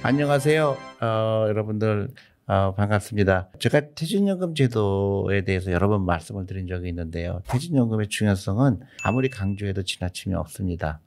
[0.00, 0.76] 안녕하세요.
[1.00, 2.08] 어, 여러분들
[2.46, 3.50] 어, 반갑습니다.
[3.58, 7.42] 제가 퇴직연금 제도에 대해서 여러 번 말씀을 드린 적이 있는데요.
[7.48, 11.00] 퇴직연금의 중요성은 아무리 강조해도 지나침이 없습니다.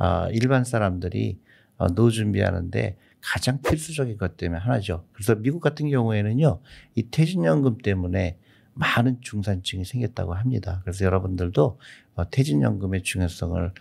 [0.00, 1.38] 어, 일반 사람들이
[1.76, 5.04] 어, 노후 준비하는데 가장 필수적인 것 때문에 하나죠.
[5.12, 6.60] 그래서 미국 같은 경우에는요,
[6.94, 8.38] 이 퇴직연금 때문에
[8.72, 10.80] 많은 중산층이 생겼다고 합니다.
[10.84, 11.78] 그래서 여러분들도
[12.14, 13.72] 어, 퇴직연금의 중요성을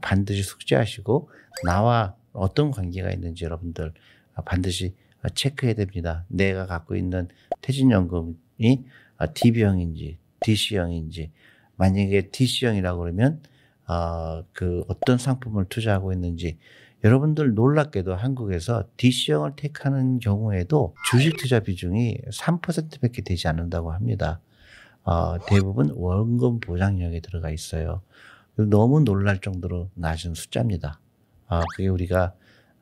[0.00, 1.28] 반드시 숙지하시고
[1.64, 3.92] 나와 어떤 관계가 있는지 여러분들
[4.44, 4.94] 반드시
[5.34, 6.24] 체크해야 됩니다.
[6.28, 7.28] 내가 갖고 있는
[7.60, 8.84] 퇴직연금이
[9.34, 11.30] DB형인지 DC형인지
[11.76, 13.40] 만약에 DC형이라고 그러면
[13.88, 16.58] 어, 그 어떤 상품을 투자하고 있는지
[17.04, 24.40] 여러분들 놀랍게도 한국에서 DC형을 택하는 경우에도 주식 투자 비중이 3%밖에 되지 않는다고 합니다.
[25.02, 28.02] 어, 대부분 원금 보장력에 들어가 있어요.
[28.54, 31.00] 너무 놀랄 정도로 낮은 숫자입니다.
[31.52, 32.32] 어, 그게 우리가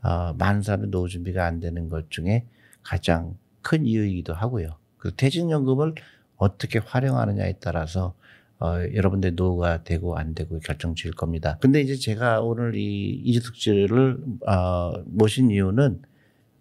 [0.02, 2.46] 어, 많은 사람이 노후 준비가 안 되는 것 중에
[2.82, 4.76] 가장 큰 이유이기도 하고요.
[4.96, 5.94] 그 퇴직연금을
[6.36, 8.14] 어떻게 활용하느냐에 따라서
[8.60, 11.58] 어, 여러분들 노후가 되고 안 되고 결정 지을 겁니다.
[11.60, 16.02] 근데 이제 제가 오늘 이 이주숙 씨를 어, 모신 이유는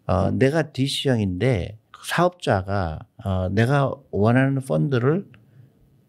[0.08, 5.28] 어, 내가 DC형인데 사업자가 어, 내가 원하는 펀드를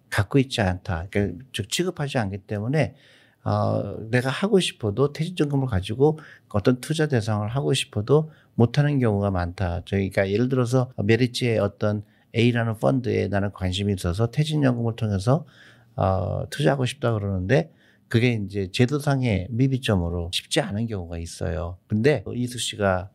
[0.09, 1.09] 갖고 있지 않다.
[1.11, 2.95] 그러니까 즉 취급하지 않기 때문에
[3.42, 6.19] 어, 내가 하고 싶어도 퇴직연금을 가지고
[6.50, 9.83] 어떤 투자 대상을 하고 싶어도 못하는 경우가 많다.
[9.86, 12.02] 저희가 예를 들어서 메리츠의 어떤
[12.36, 15.46] A라는 펀드에 나는 관심이 있어서 퇴직연금을 통해서
[15.96, 17.72] 어, 투자하고 싶다 그러는데
[18.08, 21.78] 그게 이제 제도상의 미비점으로 쉽지 않은 경우가 있어요.
[21.86, 23.11] 근데 이수 씨가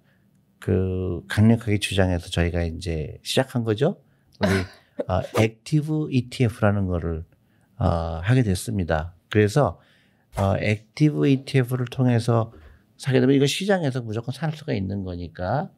[0.59, 4.01] 그 강력하게 주장해서 저희가 이제 시작한 거죠.
[4.41, 7.25] 우리 어, active ETF라는 거를
[7.77, 9.13] 어, 하게 됐습니다.
[9.29, 9.79] 그래서
[10.37, 12.51] 어, active ETF를 통해서
[12.97, 15.69] 사게 되면 이거 시장에서 무조건 살 수가 있는 거니까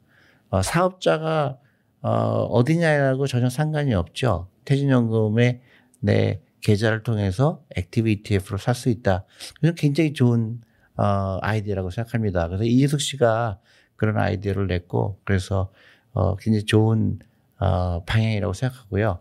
[0.50, 1.58] 어, 사업자가
[2.02, 4.50] 어, 어디냐라고 전혀 상관이 없죠.
[4.66, 5.62] 퇴직연금의
[6.00, 9.26] 내 계좌를 통해서 active ETF로 살 수 있다.
[9.60, 10.62] 그래서 굉장히 좋은
[10.96, 12.48] 어, 아이디어라고 생각합니다.
[12.48, 13.60] 그래서 이지숙 씨가
[13.96, 15.72] 그런 아이디어를 냈고 그래서
[16.14, 17.20] 어, 굉장히 좋은
[17.60, 19.20] 어, 방향이라고 생각하고요.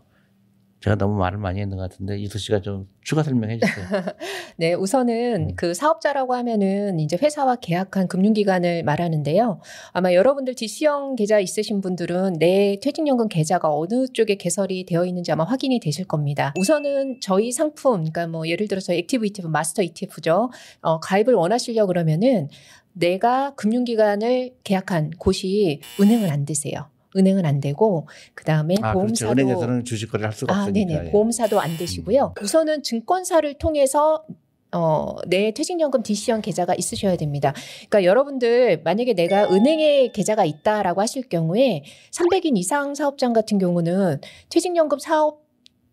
[0.79, 3.85] 제가 너무 말을 많이 했는 것 같은데 지숙 씨가 좀 추가 설명해 주세요.
[4.57, 5.55] 네, 우선은 음.
[5.55, 9.59] 그 사업자라고 하면은 이제 회사와 계약한 금융기관을 말하는데요.
[9.93, 15.45] 아마 여러분들 DC형 계좌 있으신 분들은 내 퇴직연금 계좌가 어느 쪽에 개설이 되어 있는지 아마
[15.45, 16.53] 확인이 되실 겁니다.
[16.57, 20.51] 우선은 저희 상품, 그러니까 뭐 예를 들어서 active ETF, master ETF죠.
[20.81, 22.49] 어, 가입을 원하시려 그러면은
[22.93, 26.89] 내가 금융기관을 계약한 곳이 은행을 안 되세요.
[27.17, 28.93] 은행은 안 되고 그다음에 아, 그렇죠.
[28.93, 29.41] 보험사도 그렇죠.
[29.49, 30.93] 은행에서는 주식 거래를 할 수가 아, 없으니까.
[30.93, 31.07] 네네.
[31.07, 31.11] 예.
[31.11, 32.33] 보험사도 안 되시고요.
[32.37, 32.43] 음.
[32.43, 34.23] 우선은 증권사를 통해서
[34.73, 37.53] 어, 내 퇴직연금 DC형 계좌가 있으셔야 됩니다.
[37.89, 44.99] 그러니까 여러분들 만약에 내가 은행에 계좌가 있다라고 하실 경우에 300인 이상 사업장 같은 경우는 퇴직연금
[44.99, 45.46] 사업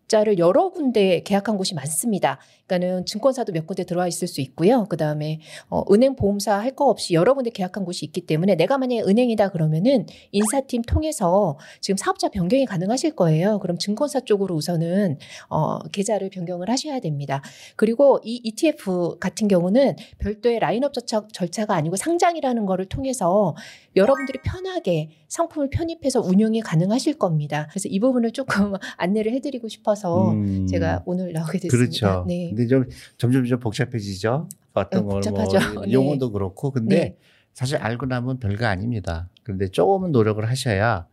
[0.09, 2.39] 자를 여러 군데 계약한 곳이 많습니다.
[2.67, 4.87] 그러니까는 증권사도 몇 군데 들어와 있을 수 있고요.
[4.89, 8.79] 그 다음에 어, 은행 보험사 할 거 없이 여러 군데 계약한 곳이 있기 때문에 내가
[8.79, 13.61] 만약에 은행이다 그러면은 인사팀 통해서 지금 사업자 변경이 가능하실 거예요.
[13.61, 15.19] 그럼 증권사 쪽으로 우선은
[15.51, 17.43] 어, 계좌를 변경을 하셔야 됩니다.
[17.77, 23.55] 그리고 이 ETF 같은 경우는 별도의 라인업 절차, 절차가 아니고 상장이라는 거를 통해서
[23.95, 27.69] 여러분들이 편하게 상품을 편입해서 운영이 가능하실 겁니다.
[27.71, 29.94] 그래서 이 부분을 조금 안내를 해드리고 싶어서
[30.33, 31.77] 음, 제가 오늘 나오게 됐습니다.
[31.77, 32.25] 그렇죠.
[32.27, 32.51] 네.
[32.51, 32.85] 근데 좀
[33.17, 34.49] 점점 좀 복잡해지죠.
[34.75, 36.33] 어떤 어, 걸뭐 용어도 네.
[36.33, 37.17] 그렇고 근데 네.
[37.53, 39.29] 사실 알고 나면 별거 아닙니다.
[39.43, 41.07] 그런데 조금은 노력을 하셔야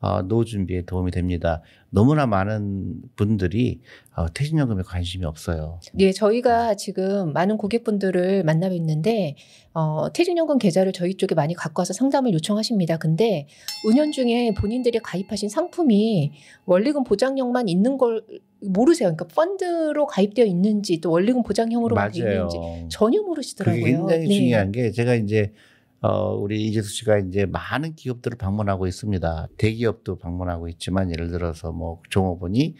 [0.00, 1.60] 어, 노후 준비에 도움이 됩니다.
[1.90, 3.80] 너무나 많은 분들이
[4.14, 5.80] 어, 퇴직연금에 관심이 없어요.
[5.92, 9.34] 네, 저희가 지금 많은 고객분들을 만나고 있는데
[9.72, 12.98] 어, 퇴직연금 계좌를 저희 쪽에 많이 갖고 와서 상담을 요청하십니다.
[12.98, 13.48] 근데
[13.86, 16.32] 은연 중에 본인들이 가입하신 상품이
[16.66, 18.22] 원리금 보장형만 있는 걸
[18.60, 19.14] 모르세요.
[19.14, 22.58] 그러니까 펀드로 가입되어 있는지 또 원리금 보장형으로만 되어 있는지
[22.88, 23.82] 전혀 모르시더라고요.
[23.82, 24.34] 그게 굉장히 네.
[24.34, 25.52] 중요한 게 제가 이제
[26.00, 29.48] 어, 우리 이재수 씨가 이제 많은 기업들을 방문하고 있습니다.
[29.56, 32.76] 대기업도 방문하고 있지만 예를 들어서 뭐 종업원이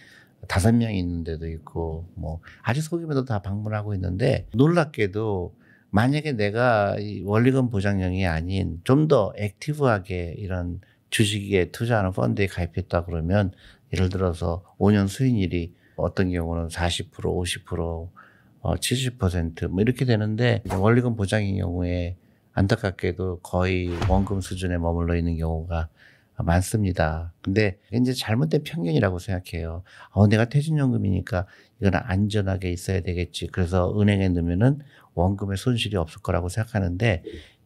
[0.47, 5.53] 다섯 명 있는 데도 있고 뭐 아주 소규모도 다 방문하고 있는데 놀랍게도
[5.91, 10.81] 만약에 내가 이 원리금 보장형이 아닌 좀 더 액티브하게 이런
[11.11, 13.53] 주식에 투자하는 펀드에 가입했다 그러면
[13.95, 18.09] 예를 들어서 5년 수익률이 어떤 경우는 40% 50%
[18.61, 22.17] 어, 70%뭐 이렇게 되는데 원리금 보장인 경우에
[22.59, 25.89] 안타깝게도 거의 원금 수준에 머물러 있는 경우가
[26.39, 27.33] 많습니다.
[27.41, 29.83] 근데 이제 잘못된 편견이라고 생각해요.
[30.11, 31.47] 어, 내가 퇴직연금이니까
[31.81, 33.49] 이건 안전하게 있어야 되겠지.
[33.49, 34.81] 그래서 은행에 넣으면은
[35.15, 37.23] 원금에 손실이 없을 거라고 생각하는데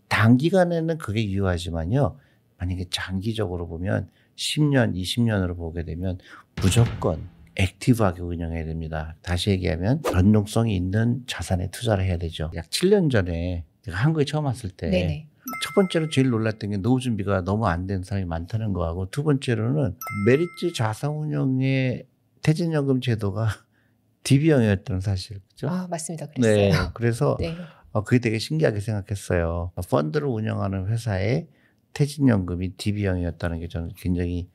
[0.09, 2.19] 단기간에는 그게 유효하지만요.
[2.59, 6.19] 만약에 장기적으로 보면 10년, 20년으로 보게 되면
[6.57, 9.17] 무조건 액티브하게 운영해야 됩니다.
[9.23, 12.51] 다시 얘기하면 변동성이 있는 자산에 투자를 해야 되죠.
[12.55, 15.29] 약 7년 전에 제가 한국에 처음 왔을 때 네네.
[15.65, 19.97] 첫 번째로 제일 놀랐던 게 노후 준비가 너무 안 된 사람이 많다는 거하고 두 번째로는
[20.27, 22.07] 메리츠 자산운용의
[22.43, 23.49] 퇴직연금 제도가
[24.25, 25.69] DB형이었다는 사실 그죠?
[25.69, 26.27] 아 맞습니다.
[26.27, 26.91] 네, 그랬어요.
[26.95, 27.57] 그래서 네.
[27.91, 29.73] 어, 그게 되게 신기하게 생각했어요.
[29.91, 31.49] 펀드를 운영하는 회사의
[31.93, 34.49] 퇴직연금이 DB형이었다는 게 저는 굉장히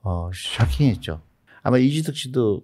[0.00, 1.20] 어, 쇼킹했죠.
[1.62, 2.62] 아마 이지득 씨도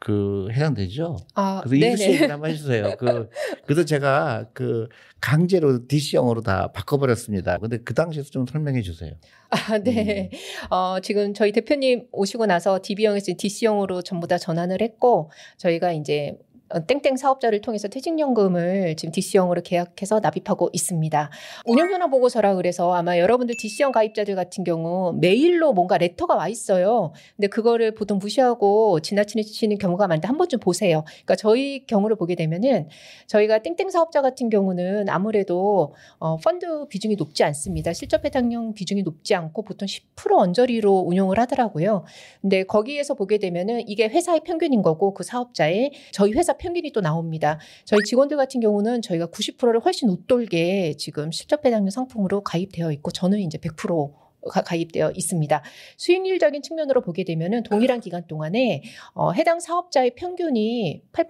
[0.00, 1.18] 그 해당되죠?
[1.34, 2.08] 아 그래서 씨.
[2.08, 2.96] 얘기를 한번 해주세요.
[2.98, 3.28] 그,
[3.66, 4.88] 그래서 제가 그
[5.20, 7.58] 강제로 DC형으로 다 바꿔버렸습니다.
[7.58, 9.12] 근데 그 당시에서 좀 설명해 주세요.
[9.50, 10.30] 아, 네.
[10.32, 10.74] 음.
[10.74, 16.49] 어, 지금 저희 대표님 오시고 나서 DB형에서 DC형으로 전부 다 전환을 했고, 저희가 이제 어,
[16.86, 21.30] 땡땡 사업자를 통해서 퇴직연금을 지금 DC형으로 계약해서 납입하고 있습니다.
[21.66, 27.12] 운영변화 보고서라 그래서 아마 여러분들 DC형 가입자들 같은 경우 메일로 뭔가 레터가 와 있어요.
[27.36, 31.04] 근데 그거를 보통 무시하고 지나치는 경우가 많은데 한 번쯤 보세요.
[31.06, 32.88] 그러니까 저희 경우를 보게 되면은
[33.26, 37.92] 저희가 땡땡 사업자 같은 경우는 아무래도 어, 펀드 비중이 높지 않습니다.
[37.92, 42.04] 실적 배당형 비중이 높지 않고 보통 10% 언저리로 운용을 하더라고요.
[42.40, 47.58] 근데 거기에서 보게 되면은 이게 회사의 평균인 거고 그 사업자의 저희 회사 평균이 또 나옵니다.
[47.84, 53.40] 저희 직원들 같은 경우는 저희가 90%를 훨씬 웃돌게 지금 실적 배당형 상품으로 가입되어 있고 저는
[53.40, 54.12] 이제 100%
[54.50, 55.62] 가- 가입되어 있습니다.
[55.96, 58.82] 수익률적인 측면으로 보게 되면은 동일한 기간 동안에
[59.14, 61.26] 어, 해당 사업자의 평균이 8%?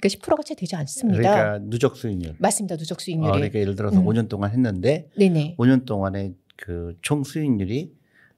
[0.00, 1.18] 그러니까 10%가 채 되지 않습니다.
[1.20, 2.34] 그러니까 누적 수익률.
[2.38, 2.76] 맞습니다.
[2.76, 3.28] 누적 수익률이.
[3.30, 4.04] 어, 그러니까 예를 들어서 음.
[4.06, 5.56] 5년 동안 했는데 네네.
[5.58, 7.92] 5년 동안에 그 총 수익률이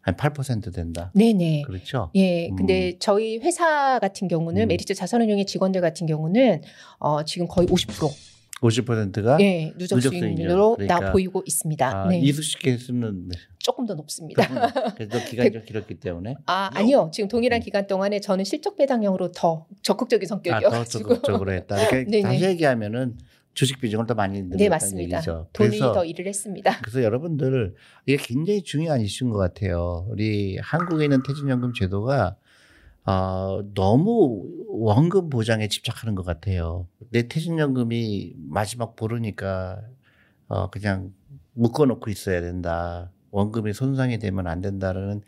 [0.04, 1.10] 한 8% 된다.
[1.14, 1.62] 네네.
[1.62, 2.10] 그렇죠?
[2.14, 2.56] 예, 음.
[2.56, 4.68] 근데 저희 회사 같은 경우는 음.
[4.68, 6.60] 메리츠 자산운용의 직원들 같은 경우는
[6.98, 8.12] 어, 지금 거의 50%
[8.60, 10.86] 50%가 예, 누적 누적 수익률로 수익률.
[10.86, 11.86] 나 그러니까, 보이고 있습니다.
[11.86, 13.36] 아, 네, 이수식 케이스는 네.
[13.58, 14.46] 조금 더 높습니다.
[14.94, 17.10] 그래도 기간이 좀 길었기 때문에 아, 아니요.
[17.12, 20.84] 지금 동일한 기간 동안에 저는 실적 배당형으로 더 적극적인 아, 더.
[20.84, 21.76] 적극적으로 했다.
[21.88, 22.28] 그러니까.
[22.28, 23.16] 다시 얘기하면은
[23.54, 25.16] 주식 비중을 더 많이 네, 늘렸다는 맞습니다.
[25.18, 25.48] 얘기죠.
[25.52, 26.78] 돈이 그래서 더 일을 했습니다.
[26.82, 27.74] 그래서 여러분들
[28.06, 30.06] 이게 굉장히 중요한 이슈인 것 같아요.
[30.10, 32.36] 우리 한국에 있는 퇴직연금 제도가
[33.06, 36.88] 어, 너무 원금 보장에 집착하는 것 같아요.
[37.10, 39.80] 내 퇴직연금이 마지막 보르니까
[40.48, 41.12] 어, 그냥
[41.52, 43.12] 묶어놓고 있어야 된다.
[43.30, 45.22] 원금이 손상이 되면 안 된다는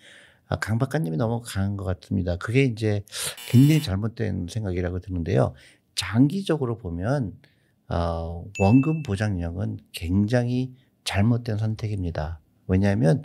[0.49, 2.37] 아, 강박관념이 너무 강한 것 같습니다.
[2.37, 3.03] 그게 이제
[3.51, 5.55] 굉장히 잘못된 생각이라고 드는데요.
[5.97, 7.33] 장기적으로 보면
[7.89, 10.75] 어, 원금 보장령은 굉장히
[11.05, 12.41] 잘못된 선택입니다.
[12.67, 13.23] 왜냐하면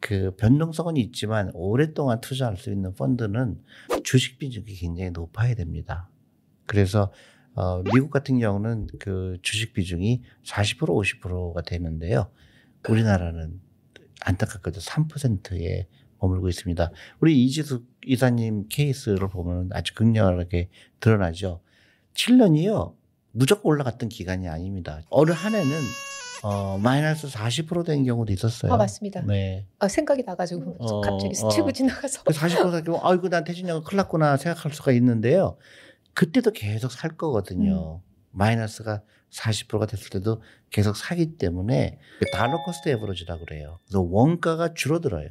[0.00, 3.60] 그 변동성은 있지만 오랫동안 투자할 수 있는 펀드는
[4.04, 6.08] 주식 비중이 굉장히 높아야 됩니다.
[6.66, 7.12] 그래서
[7.54, 10.86] 어, 미국 같은 경우는 그 주식 비중이 40%
[11.20, 12.30] 50%가 되는데요.
[12.88, 13.60] 우리나라는
[14.20, 15.88] 안타깝게도 3%에
[16.20, 16.92] 머물고 있습니다.
[17.20, 20.68] 우리 이지숙 이사님 케이스를 보면 아주 극렬하게
[21.00, 21.60] 드러나죠.
[22.14, 22.94] 7년이요.
[23.38, 25.00] 무조건 올라갔던 기간이 아닙니다.
[25.10, 25.70] 어느 한 해는
[26.42, 28.72] 어, 마이너스 40%된 경우도 있었어요.
[28.72, 29.22] 아, 맞습니다.
[29.22, 29.64] 네.
[29.78, 31.50] 아, 생각이 나가지고 어, 갑자기 어.
[31.50, 32.24] 스치고 지나가서.
[32.24, 35.56] 그40% 생기면 아이고 난 퇴직연금 큰일 났구나 생각할 수가 있는데요.
[36.14, 38.02] 그때도 계속 살 거거든요.
[38.32, 43.78] 마이너스가 40%가 됐을 때도 계속 사기 때문에 그 dollar cost average라고 그래요.
[43.84, 45.28] 그래서 원가가 줄어들어요.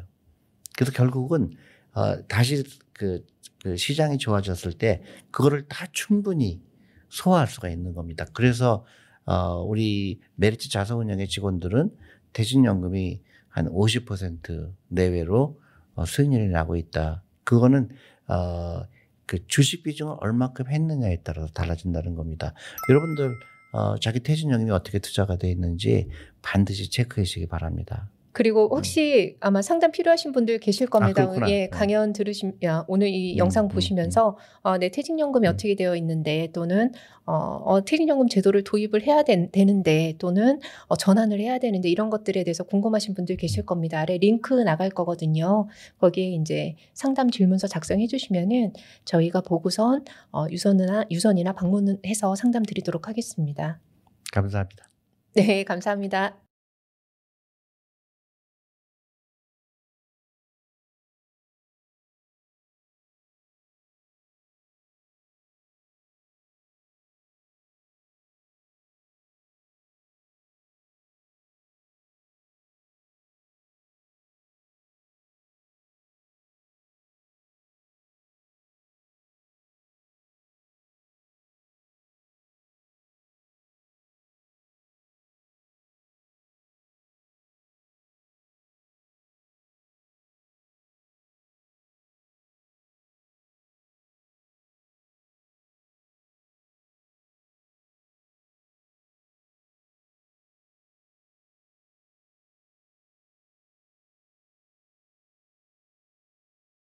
[0.77, 1.51] 그래서 결국은
[1.93, 3.25] 어, 다시 그,
[3.61, 6.61] 그 시장이 좋아졌을 때 그거를 다 충분히
[7.09, 8.25] 소화할 수가 있는 겁니다.
[8.33, 8.85] 그래서
[9.25, 11.91] 어, 우리 메리츠 자산운용의 직원들은
[12.33, 15.59] 퇴직연금이 한 50% 내외로
[15.95, 17.23] 어, 수익률이 나고 있다.
[17.43, 17.89] 그거는
[18.27, 18.83] 어,
[19.25, 22.53] 그 주식 비중을 얼마큼 했느냐에 따라서 달라진다는 겁니다.
[22.89, 23.35] 여러분들
[23.73, 26.09] 어, 자기 퇴직연금이 어떻게 투자가 되어 있는지
[26.41, 28.09] 반드시 체크해 주시기 바랍니다.
[28.37, 31.23] 그리고 혹시 아마 상담 필요하신 분들 계실 겁니다.
[31.23, 31.29] 음.
[31.29, 31.49] 그렇구나.
[31.49, 31.69] 예, 네.
[31.69, 35.53] 강연 들으시, 야, 오늘 이 음, 영상 음, 보시면서 어, 내 퇴직연금이 음.
[35.53, 36.91] 어떻게 되어 있는데 또는
[37.25, 42.43] 어, 어, 퇴직연금 제도를 도입을 해야 된- 되는데 또는 어, 전환을 해야 되는데 이런 것들에
[42.43, 43.99] 대해서 궁금하신 분들 계실 겁니다.
[43.99, 45.67] 아래 링크 나갈 거거든요.
[45.97, 48.71] 거기에 이제 상담 질문서 작성해 주시면은
[49.03, 53.79] 저희가 보고선 어, 유선이나 유선이나 방문해서 상담 드리도록 하겠습니다.
[54.31, 54.87] 감사합니다.
[55.33, 56.46] 네, 감사합니다.